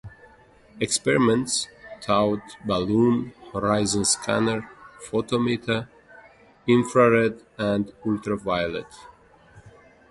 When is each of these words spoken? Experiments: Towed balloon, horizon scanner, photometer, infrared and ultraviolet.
Experiments: 0.79 1.67
Towed 2.01 2.41
balloon, 2.65 3.33
horizon 3.53 4.03
scanner, 4.03 4.67
photometer, 4.99 5.89
infrared 6.65 7.43
and 7.59 7.93
ultraviolet. 8.03 8.87